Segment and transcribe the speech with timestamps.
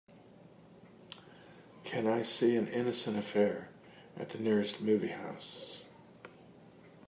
[1.83, 3.69] Can I see An Innocent Affair
[4.17, 5.83] at the nearest movie house.